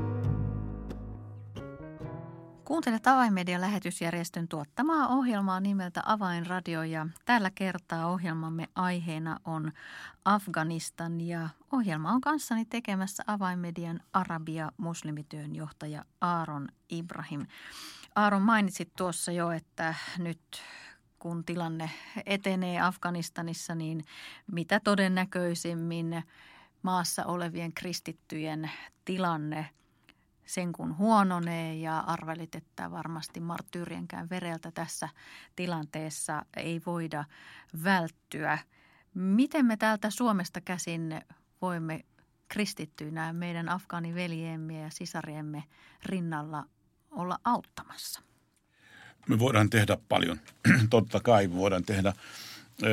Kuuntelet 2.71 3.07
Avainmedian 3.07 3.61
lähetysjärjestön 3.61 4.47
tuottamaa 4.47 5.07
ohjelmaa 5.07 5.59
nimeltä 5.59 6.01
Avainradio 6.05 6.83
ja 6.83 7.07
tällä 7.25 7.51
kertaa 7.55 8.07
ohjelmamme 8.07 8.67
aiheena 8.75 9.39
on 9.45 9.71
Afganistan 10.25 11.21
ja 11.21 11.49
ohjelma 11.71 12.11
on 12.11 12.21
kanssani 12.21 12.65
tekemässä 12.65 13.23
Avainmedian 13.27 13.99
Arabia 14.13 14.71
muslimityön 14.77 15.55
johtaja 15.55 16.05
Aaron 16.21 16.67
Ibrahim. 16.89 17.45
Aaron 18.15 18.41
mainitsit 18.41 18.91
tuossa 18.97 19.31
jo, 19.31 19.51
että 19.51 19.95
nyt 20.17 20.41
kun 21.19 21.45
tilanne 21.45 21.89
etenee 22.25 22.81
Afganistanissa, 22.81 23.75
niin 23.75 24.03
mitä 24.51 24.79
todennäköisimmin 24.79 26.23
maassa 26.81 27.25
olevien 27.25 27.73
kristittyjen 27.73 28.71
tilanne– 29.05 29.69
sen 30.51 30.71
kun 30.71 30.97
huononee 30.97 31.75
ja 31.75 31.99
arvelit, 31.99 32.55
että 32.55 32.91
varmasti 32.91 33.39
marttyyrienkään 33.39 34.29
vereltä 34.29 34.71
tässä 34.71 35.09
tilanteessa 35.55 36.45
ei 36.57 36.81
voida 36.85 37.25
välttyä. 37.83 38.59
Miten 39.13 39.65
me 39.65 39.77
täältä 39.77 40.09
Suomesta 40.09 40.61
käsin 40.61 41.21
voimme 41.61 42.05
kristittyinä 42.47 43.33
meidän 43.33 43.69
afgaaniveljemme 43.69 44.81
ja 44.81 44.89
sisariemme 44.89 45.63
rinnalla 46.05 46.65
olla 47.11 47.39
auttamassa? 47.43 48.21
Me 49.29 49.39
voidaan 49.39 49.69
tehdä 49.69 49.97
paljon. 50.09 50.39
Totta 50.89 51.19
kai 51.19 51.51
voidaan 51.51 51.83
tehdä. 51.83 52.13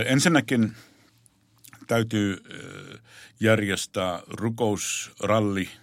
Ensinnäkin 0.07 0.77
täytyy 1.87 2.43
järjestää 3.41 4.23
rukousralli– 4.27 5.71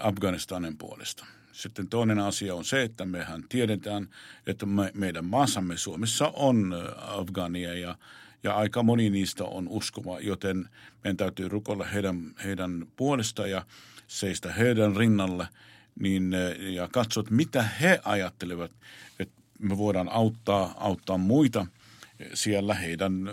Afganistanin 0.00 0.78
puolesta. 0.78 1.26
Sitten 1.52 1.88
toinen 1.88 2.18
asia 2.18 2.54
on 2.54 2.64
se, 2.64 2.82
että 2.82 3.04
mehän 3.04 3.44
tiedetään, 3.48 4.08
että 4.46 4.66
me, 4.66 4.90
meidän 4.94 5.24
maassamme 5.24 5.76
Suomessa 5.76 6.32
on 6.34 6.74
Afgania 6.96 7.74
ja, 7.74 7.98
ja 8.42 8.56
aika 8.56 8.82
moni 8.82 9.10
niistä 9.10 9.44
on 9.44 9.68
uskoma, 9.68 10.20
joten 10.20 10.68
meidän 11.04 11.16
täytyy 11.16 11.48
rukoilla 11.48 11.84
heidän, 11.84 12.34
heidän 12.44 12.86
puolesta 12.96 13.46
ja 13.46 13.66
seistä 14.06 14.52
heidän 14.52 14.96
rinnalle 14.96 15.48
niin, 16.00 16.32
ja 16.58 16.88
katsoa, 16.92 17.24
mitä 17.30 17.62
he 17.62 18.00
ajattelevat, 18.04 18.72
että 19.18 19.42
me 19.58 19.78
voidaan 19.78 20.08
auttaa, 20.08 20.74
auttaa 20.76 21.18
muita 21.18 21.66
siellä 22.34 22.74
heidän 22.74 23.30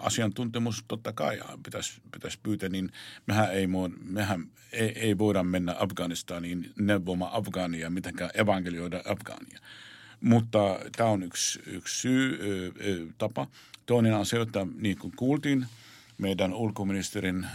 asiantuntemus 0.00 0.84
totta 0.88 1.12
kai 1.12 1.40
pitäisi, 1.62 2.00
pitäisi 2.12 2.38
pyytää, 2.42 2.68
niin 2.68 2.92
mehän 3.26 3.52
ei, 3.52 3.66
mehän 4.04 4.46
ei, 4.72 4.98
ei 4.98 5.18
voida 5.18 5.42
mennä 5.42 5.76
Afganistaniin 5.78 6.72
neuvomaan 6.78 7.34
Afgaania, 7.34 7.90
mitenkään 7.90 8.30
evankelioida 8.34 9.02
Afgaania. 9.04 9.58
Mutta 10.20 10.58
tämä 10.96 11.08
on 11.08 11.22
yksi, 11.22 11.60
yksi 11.66 12.00
syy, 12.00 12.38
ö, 12.80 13.06
tapa. 13.18 13.46
Toinen 13.86 14.14
on 14.14 14.26
se, 14.26 14.40
että 14.40 14.66
niin 14.74 14.98
kuin 14.98 15.12
kuultiin 15.16 15.66
meidän 16.18 16.54
ulkoministerin 16.54 17.46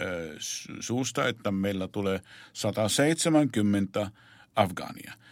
ö, 0.00 0.36
suusta, 0.80 1.28
että 1.28 1.50
meillä 1.50 1.88
tulee 1.88 2.20
170 2.52 4.10
Afgaania– 4.56 5.12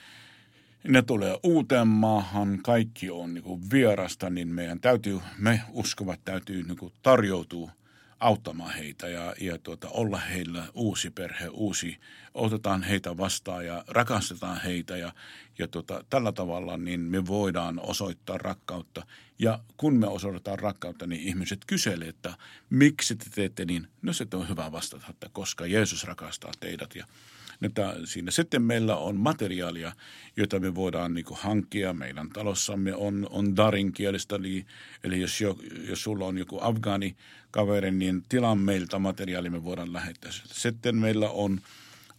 ne 0.88 1.02
tulee 1.02 1.38
uuteen 1.42 1.88
maahan, 1.88 2.58
kaikki 2.62 3.10
on 3.10 3.34
niin 3.34 3.44
kuin 3.44 3.70
vierasta, 3.72 4.30
niin 4.30 4.48
meidän 4.48 4.80
täytyy, 4.80 5.20
me 5.38 5.60
uskovat 5.72 6.20
täytyy 6.24 6.62
niin 6.62 6.76
kuin 6.78 6.92
tarjoutua 7.02 7.70
auttamaan 8.20 8.74
heitä 8.74 9.08
ja, 9.08 9.34
ja 9.40 9.58
tuota, 9.58 9.88
olla 9.88 10.18
heillä 10.18 10.64
uusi 10.74 11.10
perhe, 11.10 11.48
uusi, 11.48 11.98
otetaan 12.34 12.82
heitä 12.82 13.16
vastaan 13.16 13.66
ja 13.66 13.84
rakastetaan 13.88 14.60
heitä 14.60 14.96
ja, 14.96 15.12
ja 15.58 15.68
tuota, 15.68 16.04
tällä 16.10 16.32
tavalla 16.32 16.76
niin 16.76 17.00
me 17.00 17.26
voidaan 17.26 17.80
osoittaa 17.80 18.38
rakkautta. 18.38 19.06
Ja 19.38 19.58
kun 19.76 19.94
me 19.94 20.06
osoitetaan 20.06 20.58
rakkautta, 20.58 21.06
niin 21.06 21.20
ihmiset 21.20 21.60
kyselee, 21.66 22.08
että 22.08 22.34
miksi 22.70 23.16
te 23.16 23.24
teette 23.34 23.64
niin? 23.64 23.88
No 24.02 24.12
se 24.12 24.26
on 24.34 24.48
hyvä 24.48 24.72
vastata, 24.72 25.06
että 25.10 25.28
koska 25.32 25.66
Jeesus 25.66 26.04
rakastaa 26.04 26.52
teidät 26.60 26.94
ja 26.94 27.06
että 27.62 27.96
siinä 28.04 28.30
sitten 28.30 28.62
meillä 28.62 28.96
on 28.96 29.16
materiaalia, 29.16 29.92
jota 30.36 30.60
me 30.60 30.74
voidaan 30.74 31.14
niin 31.14 31.24
kuin 31.24 31.38
hankkia. 31.40 31.92
Meidän 31.92 32.30
talossamme 32.30 32.94
on, 32.94 33.26
on 33.30 33.56
darin 33.56 33.92
kielestä, 33.92 34.36
eli, 34.36 34.66
eli 35.04 35.20
jos, 35.20 35.40
jo, 35.40 35.58
jos 35.88 36.02
sulla 36.02 36.26
on 36.26 36.38
joku 36.38 36.58
afgaani 36.60 37.16
kaveri, 37.50 37.90
niin 37.90 38.22
tilan 38.28 38.58
meiltä 38.58 38.98
materiaali 38.98 39.50
me 39.50 39.64
voidaan 39.64 39.92
lähettää. 39.92 40.30
Sitten 40.44 40.96
meillä 40.96 41.30
on, 41.30 41.60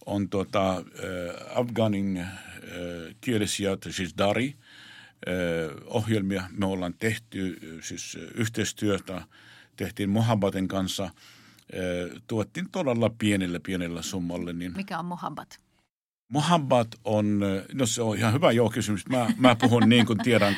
on 0.06 0.28
tuota, 0.28 0.76
äh, 0.76 0.82
afgaanin 1.54 2.16
äh, 2.16 2.28
kielisiä, 3.20 3.76
siis 3.90 4.14
dari, 4.18 4.54
äh, 5.28 5.34
ohjelmia. 5.86 6.42
Me 6.50 6.66
ollaan 6.66 6.94
tehty 6.98 7.58
siis 7.82 8.18
yhteistyötä, 8.34 9.22
tehtiin 9.76 10.10
Mohabbatin 10.10 10.68
kanssa– 10.68 11.10
tuottiin 12.26 12.66
todella 12.72 13.10
pienellä 13.18 13.60
pienellä 13.60 14.02
summalle. 14.02 14.52
Niin 14.52 14.72
Mikä 14.76 14.98
on 14.98 15.04
Mohabbat? 15.04 15.60
Mohabbat 16.28 16.88
on, 17.04 17.40
no 17.72 17.86
se 17.86 18.02
on 18.02 18.18
ihan 18.18 18.32
hyvä 18.32 18.52
joo 18.52 18.70
kysymys. 18.70 19.08
Mä, 19.08 19.26
mä 19.38 19.56
puhun 19.56 19.88
niin 19.88 20.06
kuin 20.06 20.18
tiedän, 20.18 20.56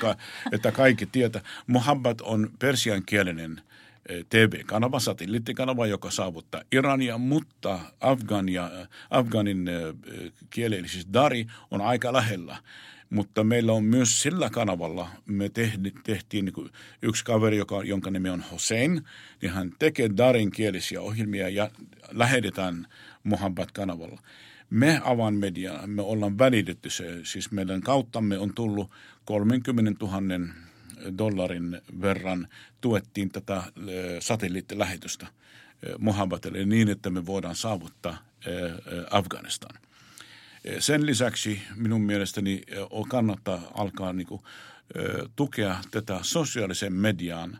että 0.52 0.73
kaikki 0.73 1.07
tietää. 1.07 1.43
Mohabbat 1.67 2.21
on 2.21 2.50
persiankielinen 2.59 3.62
TV-kanava, 4.28 5.00
satelliittikanava, 5.00 5.86
joka 5.86 6.10
saavuttaa 6.10 6.62
Irania, 6.72 7.18
mutta 7.18 7.78
Afgania, 8.00 8.70
Afganin 9.10 9.70
kieli, 10.50 10.78
eli 10.78 10.88
siis 10.88 11.08
Dari, 11.12 11.46
on 11.70 11.80
aika 11.80 12.12
lähellä. 12.12 12.56
Mutta 13.10 13.44
meillä 13.44 13.72
on 13.72 13.84
myös 13.84 14.22
sillä 14.22 14.50
kanavalla, 14.50 15.08
me 15.26 15.48
tehtiin, 15.48 15.92
tehtiin 16.04 16.44
niin 16.44 16.70
yksi 17.02 17.24
kaveri, 17.24 17.56
joka, 17.56 17.84
jonka 17.84 18.10
nimi 18.10 18.28
on 18.28 18.44
Hossein, 18.52 19.02
niin 19.42 19.52
hän 19.52 19.72
tekee 19.78 20.10
Darin 20.16 20.50
kielisiä 20.50 21.00
ohjelmia 21.00 21.48
ja 21.48 21.70
lähetetään 22.10 22.86
Mohammed-kanavalla. 23.24 24.20
Me 24.70 25.00
avan 25.04 25.34
media, 25.34 25.80
me 25.86 26.02
ollaan 26.02 26.38
välitetty 26.38 26.90
se, 26.90 27.20
siis 27.24 27.50
meidän 27.50 27.80
kauttamme 27.80 28.38
on 28.38 28.54
tullut 28.54 28.90
30 29.24 30.04
000 30.04 30.20
dollarin 31.19 31.81
verran 32.00 32.49
tuettiin 32.81 33.31
tätä 33.31 33.62
satelliittilähetystä 34.21 35.26
Mohammedille 35.99 36.64
niin, 36.64 36.88
että 36.88 37.11
me 37.11 37.26
voidaan 37.26 37.57
saavuttaa 37.57 38.19
Afganistan. 39.11 39.81
Sen 40.78 41.07
lisäksi 41.07 41.62
minun 41.76 42.00
mielestäni 42.00 42.62
kannattaa 43.09 43.73
alkaa 43.75 44.12
niin 44.12 44.26
kuin, 44.26 44.43
tukea 45.37 45.76
tätä 45.90 46.19
sosiaalisen 46.23 46.93
median 46.93 47.59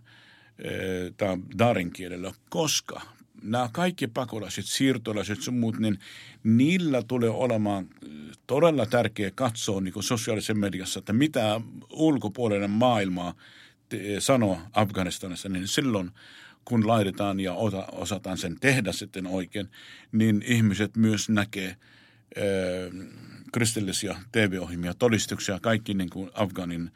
darin 1.59 1.91
kielellä, 1.91 2.33
koska 2.49 3.03
nämä 3.43 3.69
kaikki 3.73 4.07
pakolaiset, 4.07 4.65
siirtolaiset 4.65 5.43
sun 5.43 5.55
muut, 5.55 5.79
niin 5.79 5.99
niillä 6.45 7.03
tulee 7.03 7.31
olemaan 7.31 7.89
todella 8.47 8.87
tärkeä 8.87 9.31
katsoa 9.35 9.81
niin 9.81 10.03
sosiaalisessa 10.03 10.55
mediassa, 10.55 10.99
että 10.99 11.13
mitä 11.13 11.61
ulkopuolinen 11.91 12.71
maailma 12.71 13.35
sanoo 14.19 14.59
Afganistanissa, 14.73 15.49
niin 15.49 15.69
silloin 15.69 16.11
kun 16.65 16.87
laitetaan 16.87 17.41
ja 17.41 17.55
osataan 17.93 18.39
sen 18.39 18.57
tehdä 18.61 18.93
sitten 18.93 19.27
oikein, 19.27 19.69
niin 20.13 20.43
ihmiset 20.47 20.97
myös 20.97 21.29
näkee– 21.29 21.77
kristillisiä 23.53 24.17
TV-ohjelmia, 24.33 24.95
todistuksia, 24.95 25.59
kaikki 25.63 25.95
niin 25.95 26.11
kuin 26.11 26.31
Afganin 26.35 26.91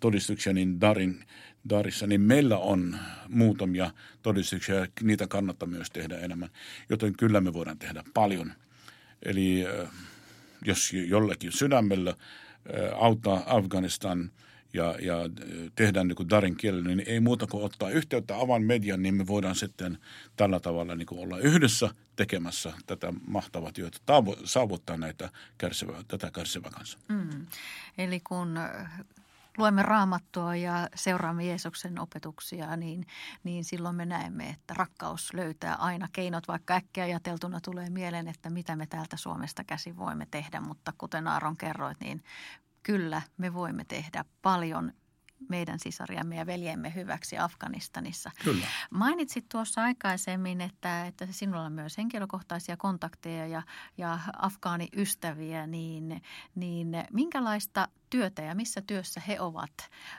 todistuksia, 0.00 0.52
niin 0.52 0.80
Darin, 0.80 1.24
Darissa, 1.68 2.06
niin 2.06 2.20
meillä 2.20 2.58
on 2.58 2.98
muutamia 3.28 3.90
todistuksia 4.22 4.74
ja 4.74 4.86
niitä 5.02 5.26
kannattaa 5.26 5.68
myös 5.68 5.90
tehdä 5.90 6.18
enemmän. 6.18 6.48
Joten 6.88 7.16
kyllä 7.16 7.40
me 7.40 7.52
voidaan 7.52 7.78
tehdä 7.78 8.04
paljon. 8.14 8.52
Eli 9.22 9.64
jos 10.64 10.92
jollekin 10.92 11.52
sydämellä 11.52 12.14
auttaa 12.98 13.42
Afganistan– 13.46 14.30
ja, 14.72 14.96
ja 15.00 15.16
tehdään 15.74 16.08
niin 16.08 16.16
kuin 16.16 16.30
Darin 16.30 16.56
kielellä, 16.56 16.88
niin 16.88 17.04
ei 17.06 17.20
muuta 17.20 17.46
kuin 17.46 17.64
ottaa 17.64 17.90
yhteyttä 17.90 18.36
avan 18.36 18.62
median, 18.62 19.02
niin 19.02 19.14
me 19.14 19.26
voidaan 19.26 19.54
sitten 19.54 19.98
tällä 20.36 20.60
tavalla 20.60 20.94
niin 20.94 21.06
kuin 21.06 21.20
olla 21.20 21.38
yhdessä 21.38 21.90
tekemässä 22.16 22.72
tätä 22.86 23.12
mahtavaa 23.26 23.72
työtä, 23.72 23.98
saavuttaa 24.44 24.96
näitä 24.96 25.30
kärsivää, 25.58 26.02
tätä 26.08 26.30
kärsivää 26.30 26.70
kanssa. 26.70 26.98
Mm. 27.08 27.46
Eli 27.98 28.20
kun 28.20 28.58
luemme 29.58 29.82
raamattua 29.82 30.56
ja 30.56 30.88
seuraamme 30.94 31.44
Jeesuksen 31.44 32.00
opetuksia, 32.00 32.76
niin, 32.76 33.06
niin 33.44 33.64
silloin 33.64 33.96
me 33.96 34.06
näemme, 34.06 34.48
että 34.48 34.74
rakkaus 34.74 35.34
löytää 35.34 35.74
aina 35.74 36.08
keinot, 36.12 36.48
vaikka 36.48 36.74
äkkiä 36.74 37.04
ajateltuna 37.04 37.60
tulee 37.60 37.90
mieleen, 37.90 38.28
että 38.28 38.50
mitä 38.50 38.76
me 38.76 38.86
täältä 38.86 39.16
Suomesta 39.16 39.64
käsin 39.64 39.96
voimme 39.96 40.26
tehdä, 40.30 40.60
mutta 40.60 40.92
kuten 40.98 41.28
Aaron 41.28 41.56
kerroit, 41.56 42.00
niin 42.00 42.24
kyllä 42.82 43.22
me 43.38 43.54
voimme 43.54 43.84
tehdä 43.84 44.24
paljon 44.42 44.92
meidän 45.48 45.78
sisariamme 45.78 46.36
ja 46.36 46.46
veljemme 46.46 46.94
hyväksi 46.94 47.38
Afganistanissa. 47.38 48.30
Kyllä. 48.44 48.66
Mainitsit 48.90 49.48
tuossa 49.48 49.82
aikaisemmin, 49.82 50.60
että, 50.60 51.06
että 51.06 51.26
sinulla 51.30 51.62
on 51.62 51.72
myös 51.72 51.98
henkilökohtaisia 51.98 52.76
kontakteja 52.76 53.46
ja, 53.46 53.62
ja 53.98 54.18
afgaaniystäviä, 54.38 55.66
niin, 55.66 56.22
niin 56.54 56.88
minkälaista 57.12 57.88
työtä 58.10 58.42
ja 58.42 58.54
missä 58.54 58.80
työssä 58.80 59.20
he 59.28 59.40
ovat 59.40 59.72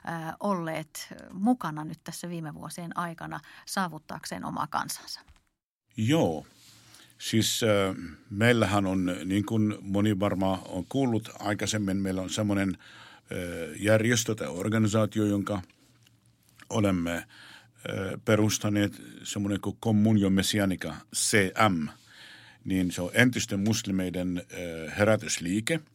äh, 0.10 0.34
olleet 0.40 1.14
mukana 1.34 1.86
nyt 1.86 2.00
tässä 2.04 2.30
viime 2.30 2.54
vuosien 2.54 2.98
aikana 2.98 3.40
saavuttaakseen 3.66 4.46
omaa 4.46 4.68
kansansa? 4.68 5.22
Joo, 5.98 6.46
Siis 7.20 7.64
äh, 7.64 7.96
meillähän 8.30 8.86
on, 8.86 9.16
niin 9.26 9.46
kuin 9.46 9.76
moni 9.82 10.20
varmaan 10.20 10.60
on 10.68 10.86
kuullut 10.90 11.30
aikaisemmin, 11.40 11.98
meillä 11.98 12.22
on 12.22 12.30
semmoinen 12.30 12.78
järjestö 13.80 14.36
tai 14.36 14.48
organisaatio, 14.48 15.26
jonka 15.26 15.62
olemme 16.70 17.24
perustaneet, 18.26 19.02
semmoinen 19.24 19.62
kuin 19.62 19.78
Communio 19.84 20.30
Messianica, 20.30 20.96
CM, 21.16 21.88
niin 22.66 22.92
se 22.92 23.02
on 23.02 23.12
entisten 23.14 23.60
muslimeiden 23.60 24.42
herätysliike– 24.98 25.80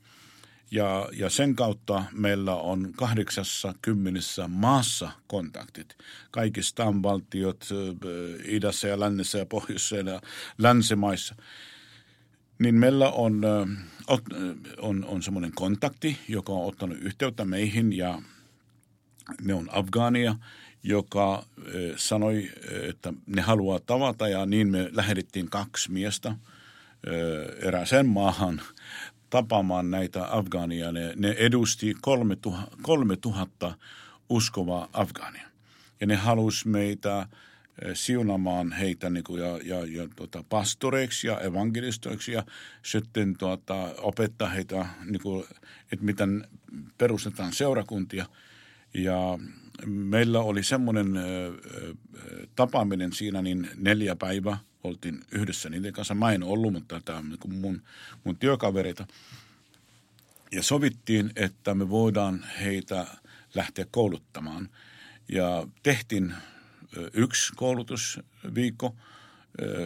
ja, 0.75 1.09
ja 1.13 1.31
sen 1.31 1.57
kautta 1.57 2.05
meillä 2.13 2.55
on 2.55 2.93
80 2.97 4.21
maassa 4.49 5.11
kontaktit. 5.27 5.97
Kaikista 6.31 6.85
valtiot 7.03 7.69
idässä 8.45 8.89
ja 8.89 9.01
lännessä 9.01 9.39
ja 9.39 9.47
pohjoisessa 9.47 9.97
ja 9.97 10.21
länsimaissa. 10.59 11.35
Niin 12.59 12.75
meillä 12.75 13.11
on, 13.11 13.43
on, 14.79 15.05
on 15.05 15.23
semmoinen 15.23 15.53
kontakti, 15.55 16.19
joka 16.29 16.53
on 16.53 16.67
ottanut 16.67 16.99
yhteyttä 16.99 17.45
meihin 17.45 17.93
ja 17.93 18.23
ne 19.43 19.55
on 19.55 19.69
Afgaania, 19.73 20.37
joka 20.83 21.47
sanoi, 21.97 22.51
että 22.89 23.13
ne 23.27 23.43
haluaa 23.43 23.79
tavata 23.87 24.29
ja 24.29 24.47
niin 24.47 24.71
me 24.71 24.91
lähetettiin 24.93 25.51
kaksi 25.51 25.93
miestä 25.93 26.37
erääseen 27.63 28.07
maahan 28.07 28.61
tapaamaan 29.31 29.91
näitä 29.91 30.37
afgaania. 30.37 30.93
Ne, 30.93 31.13
ne 31.17 31.31
edusti 31.31 31.95
3000 32.83 33.75
uskovaa 34.29 34.89
afgaania. 34.93 35.49
Ja 36.01 36.07
ne 36.07 36.15
halusi 36.15 36.69
meitä 36.69 37.27
siunamaan 37.95 38.73
heitä 38.73 39.11
niin 39.11 39.25
kuin, 39.25 39.43
ja, 39.43 39.59
ja, 39.65 39.87
ja 39.87 40.09
tuota, 40.17 40.45
pastoreiksi 40.49 41.27
ja 41.27 41.41
evankelistoiksi 41.41 42.33
ja 42.33 42.45
sitten 42.83 43.37
tuota, 43.39 43.95
opettaa 43.99 44.49
heitä, 44.49 44.87
niin 45.05 45.23
kuin, 45.23 45.45
että 45.93 46.05
miten 46.05 46.49
perustetaan 46.99 47.53
seurakuntia. 47.53 48.27
Ja 48.95 49.39
meillä 49.87 50.41
oli 50.41 50.63
semmoinen 50.63 51.15
tapaaminen 52.57 53.13
siinä, 53.13 53.43
niin 53.43 53.69
neljä 53.77 54.17
päivää 54.17 54.59
oltiin 54.85 55.21
yhdessä 55.33 55.71
niiden 55.71 55.93
kanssa. 55.93 56.15
Mä 56.15 56.33
en 56.33 56.43
ollut, 56.43 56.73
mutta 56.73 57.01
tämä 57.05 57.19
on 57.19 57.29
niin 57.29 57.61
mun, 57.61 57.83
mun 58.25 58.37
työkavereita. 58.37 59.07
Ja 60.53 60.63
sovittiin, 60.63 61.31
että 61.37 61.75
me 61.75 61.91
voidaan 61.91 62.45
heitä 62.61 63.07
lähteä 63.55 63.87
kouluttamaan. 63.91 64.69
Ja 65.29 65.67
tehtiin 65.83 66.35
yksi 67.13 67.53
koulutusviikko 67.57 68.97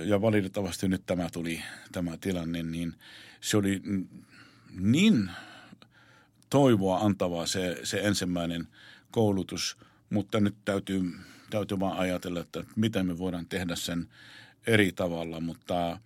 ja 0.04 0.20
valitettavasti 0.20 0.88
nyt 0.88 1.02
tämä 1.06 1.28
tuli 1.32 1.62
tämä 1.92 2.16
tilanne, 2.16 2.62
niin 2.62 2.94
se 3.40 3.56
oli 3.56 3.82
niin 4.80 5.30
toivoa 6.50 6.98
antavaa 6.98 7.46
se, 7.46 7.80
se 7.82 8.00
ensimmäinen 8.00 8.68
koulutus, 9.10 9.76
mutta 10.10 10.40
nyt 10.40 10.54
täytyy, 10.64 11.02
täytyy 11.50 11.80
vaan 11.80 11.98
ajatella, 11.98 12.40
että 12.40 12.64
miten 12.76 13.06
me 13.06 13.18
voidaan 13.18 13.46
tehdä 13.46 13.76
sen 13.76 14.08
eri 14.66 14.92
tavalla, 14.92 15.40
mutta 15.40 16.00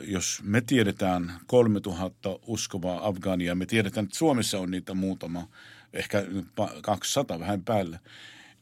jos 0.00 0.40
me 0.42 0.60
tiedetään 0.60 1.32
3000 1.46 2.38
uskovaa 2.46 3.08
Afgania, 3.08 3.54
me 3.54 3.66
tiedetään, 3.66 4.04
että 4.04 4.18
Suomessa 4.18 4.58
on 4.58 4.70
niitä 4.70 4.94
muutama, 4.94 5.48
ehkä 5.92 6.24
200 6.82 7.40
vähän 7.40 7.64
päälle, 7.64 8.00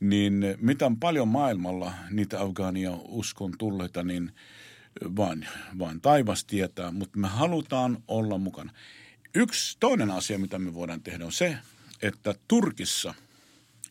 niin 0.01 0.45
mitä 0.61 0.87
on 0.87 0.97
paljon 0.97 1.29
maailmalla 1.29 1.93
niitä 2.11 2.41
Afgania 2.41 2.91
uskon 3.09 3.53
tulleita, 3.59 4.03
niin 4.03 4.33
vain, 5.17 5.47
vain 5.79 6.01
taivas 6.01 6.45
tietää, 6.45 6.91
mutta 6.91 7.19
me 7.19 7.29
halutaan 7.29 8.03
olla 8.09 8.39
mukana. 8.39 8.73
Yksi 9.35 9.77
toinen 9.81 10.11
asia, 10.11 10.39
mitä 10.39 10.59
me 10.59 10.75
voidaan 10.75 11.03
tehdä, 11.03 11.25
on 11.25 11.33
se, 11.33 11.59
että 12.03 12.35
Turkissa, 12.49 13.15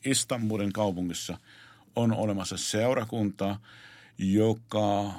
Istanbulin 0.06 0.74
kaupungissa, 0.74 1.38
on 1.96 2.14
olemassa 2.14 2.58
seurakunta, 2.58 3.60
joka 4.18 5.14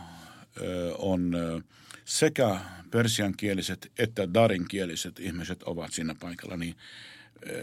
on 0.99 1.33
sekä 2.05 2.61
persiankieliset 2.91 3.93
että 3.99 4.35
darinkieliset 4.35 5.21
ihmiset 5.21 5.63
ovat 5.63 5.93
siinä 5.93 6.15
paikalla, 6.21 6.57
niin 6.57 6.77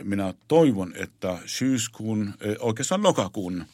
minä 0.04 0.34
toivon, 0.48 0.94
että 0.96 1.38
syyskuun, 1.46 2.34
oikeastaan 2.60 3.04
lokakuun 3.04 3.66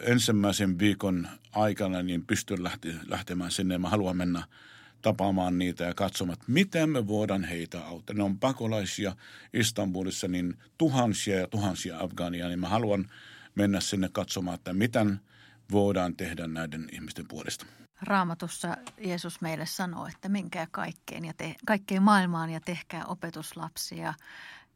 ensimmäisen 0.00 0.78
viikon 0.78 1.28
aikana 1.52 2.02
niin 2.02 2.26
pystyn 2.26 2.58
lähtemään 3.08 3.50
sinne. 3.50 3.78
Mä 3.78 3.88
haluan 3.88 4.16
mennä 4.16 4.42
tapaamaan 5.02 5.58
niitä 5.58 5.84
ja 5.84 5.94
katsomaan, 5.94 6.38
miten 6.46 6.90
me 6.90 7.06
voidaan 7.06 7.44
heitä 7.44 7.80
auttaa. 7.84 8.16
Ne 8.16 8.22
on 8.22 8.38
pakolaisia 8.38 9.16
Istanbulissa, 9.52 10.28
niin 10.28 10.58
tuhansia 10.78 11.38
ja 11.38 11.46
tuhansia 11.46 12.00
Afgania, 12.00 12.48
niin 12.48 12.60
mä 12.60 12.68
haluan 12.68 13.10
mennä 13.54 13.80
sinne 13.80 14.08
katsomaan, 14.12 14.54
että 14.54 14.72
miten 14.72 15.20
voidaan 15.72 16.16
tehdä 16.16 16.46
näiden 16.46 16.88
ihmisten 16.92 17.28
puolesta. 17.28 17.66
Raamatussa 18.02 18.76
Jeesus 18.98 19.40
meille 19.40 19.66
sanoo, 19.66 20.06
että 20.06 20.28
menkää 20.28 20.66
kaikkeen, 20.70 21.24
ja 21.24 21.32
te, 21.34 21.54
kaikkeen 21.66 22.02
maailmaan 22.02 22.50
ja 22.50 22.60
tehkää 22.60 23.04
opetuslapsia. 23.06 24.14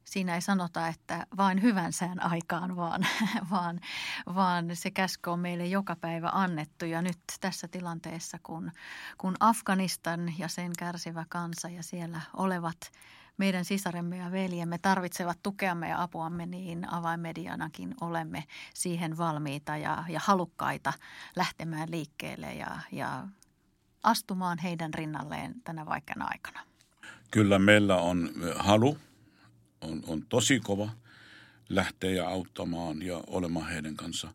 Siinä 0.04 0.34
ei 0.34 0.40
sanota, 0.40 0.88
että 0.88 1.26
vain 1.36 1.62
hyvän 1.62 1.92
sään 1.92 2.22
aikaan, 2.22 2.76
vaan, 2.76 3.06
vaan, 3.50 3.80
vaan 4.34 4.76
se 4.76 4.90
käsky 4.90 5.30
on 5.30 5.40
meille 5.40 5.66
joka 5.66 5.96
päivä 5.96 6.30
annettu. 6.32 6.84
Ja 6.84 7.02
nyt 7.02 7.18
tässä 7.40 7.68
tilanteessa, 7.68 8.38
kun, 8.42 8.72
kun 9.18 9.36
Afganistan 9.40 10.38
ja 10.38 10.48
sen 10.48 10.72
kärsivä 10.78 11.24
kansa 11.28 11.68
ja 11.68 11.82
siellä 11.82 12.20
olevat 12.36 12.92
meidän 13.38 13.64
sisaremme 13.64 14.16
ja 14.16 14.32
veljemme 14.32 14.78
tarvitsevat 14.78 15.38
tukeamme 15.42 15.88
ja 15.88 16.02
apuamme, 16.02 16.46
niin 16.46 16.92
avainmedianakin 16.92 17.94
olemme 18.00 18.44
siihen 18.74 19.18
valmiita 19.18 19.76
ja, 19.76 20.04
ja 20.08 20.20
halukkaita 20.24 20.92
lähtemään 21.36 21.90
liikkeelle 21.90 22.54
ja, 22.54 22.80
ja 22.92 23.28
astumaan 24.02 24.58
heidän 24.58 24.94
rinnalleen 24.94 25.54
tänä 25.64 25.86
vaikeana 25.86 26.26
aikana. 26.28 26.60
Kyllä 27.30 27.58
meillä 27.58 27.96
on 27.96 28.30
halu, 28.56 28.98
on, 29.80 30.02
on 30.06 30.22
tosi 30.28 30.60
kova 30.60 30.90
lähteä 31.68 32.10
ja 32.10 32.28
auttamaan 32.28 33.02
ja 33.02 33.20
olemaan 33.26 33.70
heidän 33.70 33.96
kanssa. 33.96 34.28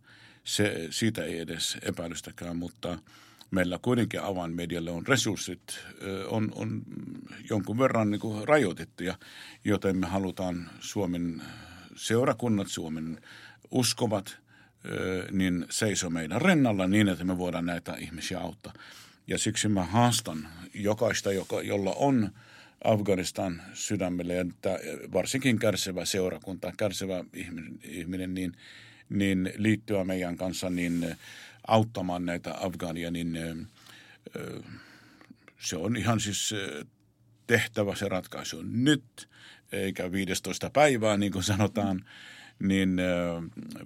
Se, 0.44 0.88
siitä 0.89 1.24
ei 1.24 1.39
edes 1.39 1.78
epäilystäkään, 1.82 2.58
mutta– 2.58 2.98
meillä 3.54 3.80
kuitenkin 3.82 4.22
avainmedialle 4.22 4.92
on 4.92 5.08
resurssit, 5.08 5.80
on, 6.28 6.52
on 6.56 6.82
jonkun 7.50 7.80
verran 7.80 8.12
niin 8.12 8.22
rajoitettuja, 8.44 9.18
joten 9.66 9.98
me 9.98 10.08
halutaan 10.08 10.70
Suomen 10.80 11.42
seurakunnat, 11.96 12.68
Suomen 12.68 13.22
uskovat, 13.72 14.38
niin 15.32 15.66
seiso 15.70 16.10
meidän 16.10 16.42
rennalla 16.42 16.88
niin, 16.88 17.10
että 17.10 17.24
me 17.24 17.38
voidaan 17.38 17.66
näitä 17.66 17.96
ihmisiä 18.00 18.39
auttaa. 18.39 18.74
Ja 19.28 19.38
siksi 19.38 19.68
mä 19.68 19.84
haastan 19.84 20.48
jokaista, 20.74 21.32
joka, 21.32 21.62
jolla 21.62 21.94
on 21.94 22.30
Afganistan 22.84 23.62
sydämelle, 23.74 24.39
että 24.39 24.80
varsinkin 25.13 25.60
kärsivä 25.60 26.06
seurakunta, 26.06 26.74
kärsivä 26.78 27.24
ihminen 27.84 28.34
niin, 28.34 28.54
niin 29.10 29.54
liittyä 29.58 30.04
meidän 30.04 30.38
kanssa, 30.38 30.70
niin 30.70 31.16
auttamaan 31.68 32.26
näitä 32.26 32.56
Afgaania, 32.60 33.12
niin 33.12 33.68
se 35.60 35.78
on 35.78 35.96
ihan 35.98 36.20
siis 36.20 36.56
tehtävä 37.48 37.96
se 37.96 38.10
ratkaisu 38.10 38.62
nyt, 38.62 39.30
eikä 39.72 40.12
15 40.12 40.70
päivää, 40.70 41.18
niin 41.18 41.32
kuin 41.32 41.44
sanotaan. 41.44 42.06
Niin 42.60 42.98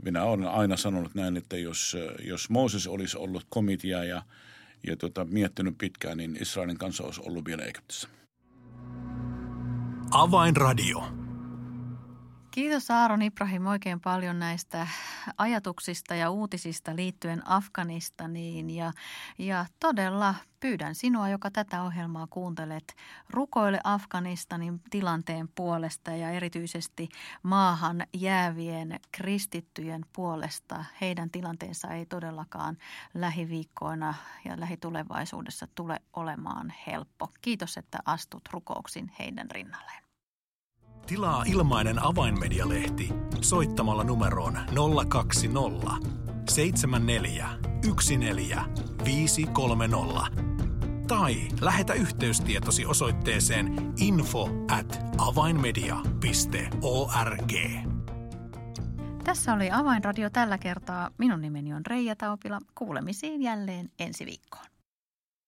minä 0.04 0.24
olen 0.24 0.48
aina 0.48 0.78
sanonut 0.78 1.16
näin, 1.16 1.38
että 1.38 1.58
jos, 1.58 1.98
jos 2.24 2.50
Mooses 2.50 2.88
olisi 2.88 3.18
ollut 3.18 3.46
komitea 3.50 4.04
ja, 4.04 4.22
ja 4.88 4.98
tota, 4.98 5.26
miettinyt 5.26 5.78
pitkään, 5.78 6.18
niin 6.18 6.38
Israelin 6.42 6.78
kanssa 6.78 7.04
olisi 7.04 7.22
ollut 7.22 7.46
vielä 7.46 7.64
Egyptissä. 7.64 8.08
Avainradio. 10.12 11.27
Kiitos 12.58 12.92
Aaron 12.92 13.22
Ibrahim 13.22 13.66
oikein 13.66 14.00
paljon 14.00 14.40
näistä 14.40 14.88
ajatuksista 15.38 16.16
ja 16.16 16.30
uutisista 16.30 16.96
liittyen 16.96 17.48
Afganistaniin. 17.50 18.70
Ja, 18.70 18.92
ja 19.38 19.66
todella 19.80 20.36
pyydän 20.60 20.96
sinua, 20.96 21.30
joka 21.30 21.52
tätä 21.52 21.84
ohjelmaa 21.84 22.28
kuuntelet, 22.28 22.96
rukoile 23.30 23.80
Afganistanin 23.84 24.82
tilanteen 24.90 25.50
puolesta 25.56 26.12
ja 26.12 26.30
erityisesti 26.30 27.10
maahan 27.44 28.04
jäävien 28.14 29.00
kristittyjen 29.12 30.06
puolesta. 30.14 30.86
Heidän 31.02 31.30
tilanteensa 31.30 31.88
ei 31.88 32.06
todellakaan 32.06 32.78
lähiviikkoina 33.14 34.14
ja 34.46 34.60
lähitulevaisuudessa 34.60 35.68
tule 35.76 36.02
olemaan 36.14 36.74
helppo. 36.88 37.32
Kiitos, 37.42 37.78
että 37.78 37.98
astut 38.06 38.50
rukouksin 38.52 39.12
heidän 39.20 39.52
rinnalleen. 39.52 40.07
Tilaa 41.08 41.44
ilmainen 41.48 42.06
avainmedialehti 42.06 43.10
soittamalla 43.42 44.04
numeroon 44.04 44.58
020 45.10 45.92
74 46.50 47.50
14 49.06 50.28
tai 51.08 51.36
lähetä 51.62 51.94
yhteystietosi 51.94 52.86
osoitteeseen 52.86 53.94
info 54.00 54.50
at 54.72 55.00
avainmedia.org. 55.18 57.54
Tässä 59.24 59.54
oli 59.54 59.72
Avainradio 59.72 60.30
tällä 60.30 60.58
kertaa. 60.58 61.10
Minun 61.18 61.42
nimeni 61.42 61.74
on 61.74 61.86
Reija 61.86 62.16
Taupila. 62.16 62.60
Kuulemisiin 62.76 63.42
jälleen 63.42 63.90
ensi 64.00 64.26
viikkoon. 64.26 64.77